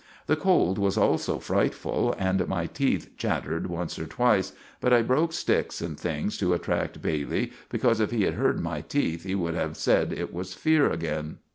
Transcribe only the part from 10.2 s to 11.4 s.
was fear again.